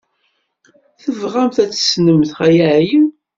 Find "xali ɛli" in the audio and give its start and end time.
2.37-2.99